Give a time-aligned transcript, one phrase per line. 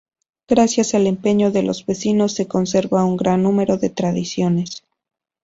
[0.47, 4.81] Gracias al empeño de los vecinos se conservan un gran número de tradiciones.